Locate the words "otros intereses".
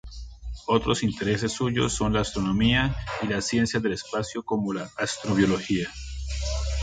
0.65-1.51